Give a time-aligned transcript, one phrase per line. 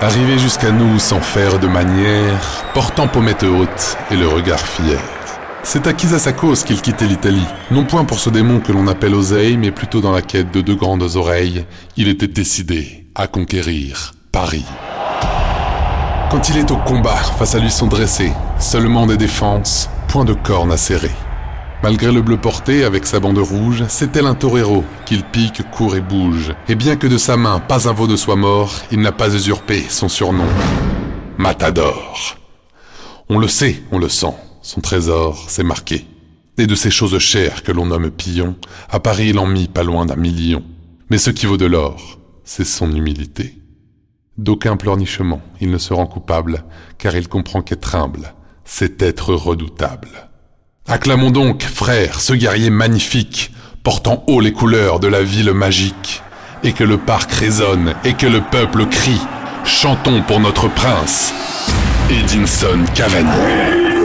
[0.00, 5.00] Arrivé jusqu'à nous sans faire de manière, portant pommette haute et le regard fier.
[5.64, 9.16] C'est à sa cause qu'il quittait l'Italie, non point pour ce démon que l'on appelle
[9.16, 11.64] oseille, mais plutôt dans la quête de deux grandes oreilles,
[11.96, 14.64] il était décidé à conquérir Paris.
[16.30, 20.34] Quand il est au combat, face à lui sont dressés seulement des défenses, point de
[20.34, 21.10] cornes à serrer.
[21.80, 25.94] Malgré le bleu porté avec sa bande rouge, c'est tel un torero qu'il pique, court
[25.94, 26.52] et bouge.
[26.68, 29.32] Et bien que de sa main pas un veau ne soit mort, il n'a pas
[29.32, 30.48] usurpé son surnom.
[31.38, 32.36] Matador.
[33.28, 36.04] On le sait, on le sent, son trésor, c'est marqué.
[36.58, 38.56] Et de ces choses chères que l'on nomme pillon,
[38.90, 40.64] à Paris il en mit pas loin d'un million.
[41.10, 43.56] Mais ce qui vaut de l'or, c'est son humilité.
[44.36, 46.64] D'aucun pleurnichement, il ne se rend coupable,
[46.98, 48.34] car il comprend qu'être humble,
[48.64, 50.27] c'est être redoutable.
[50.90, 56.22] Acclamons donc, frères, ce guerrier magnifique, portant haut les couleurs de la ville magique,
[56.64, 59.20] et que le parc résonne, et que le peuple crie.
[59.66, 61.34] Chantons pour notre prince,
[62.10, 63.97] Edinson Cavani.